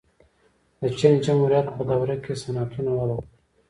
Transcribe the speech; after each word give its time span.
د 0.79 0.81
چین 0.99 1.13
جمهوریت 1.25 1.67
په 1.75 1.81
دوره 1.89 2.15
کې 2.23 2.33
صنعتونه 2.41 2.91
وده 2.97 3.13
وکړه. 3.17 3.25